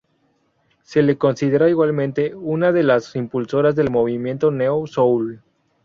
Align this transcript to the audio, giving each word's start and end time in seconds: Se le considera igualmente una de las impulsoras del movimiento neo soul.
Se 0.81 1.03
le 1.03 1.19
considera 1.19 1.69
igualmente 1.69 2.33
una 2.33 2.71
de 2.71 2.81
las 2.81 3.15
impulsoras 3.15 3.75
del 3.75 3.91
movimiento 3.91 4.49
neo 4.49 4.87
soul. 4.87 5.43